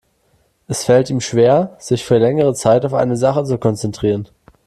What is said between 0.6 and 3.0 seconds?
Es fällt ihm schwer, sich für längere Zeit auf